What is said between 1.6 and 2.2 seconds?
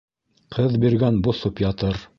ятыр